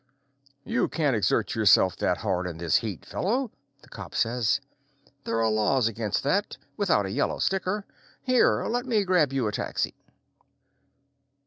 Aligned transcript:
"You 0.65 0.87
can't 0.87 1.15
exert 1.15 1.53
yourself 1.53 1.95
that 1.97 2.17
hard 2.17 2.47
in 2.47 2.57
this 2.57 2.77
heat, 2.77 3.05
fellow," 3.05 3.51
the 3.83 3.87
cop 3.87 4.15
says. 4.15 4.59
"There 5.25 5.39
are 5.39 5.51
laws 5.51 5.87
against 5.87 6.23
that, 6.23 6.57
without 6.75 7.05
a 7.05 7.11
yellow 7.11 7.37
sticker. 7.37 7.85
Here, 8.23 8.65
let 8.65 8.87
me 8.87 9.03
grab 9.03 9.31
you 9.31 9.45
a 9.47 9.51
taxi." 9.51 9.93